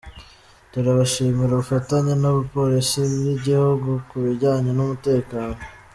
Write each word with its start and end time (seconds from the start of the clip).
Turabashimira 0.71 1.51
ubufatanye 1.53 2.13
na 2.21 2.29
Polisi 2.53 3.01
y’Igihugu 3.23 3.89
ku 4.07 4.15
bijyanye 4.23 4.71
n’umutekano. 4.73 5.59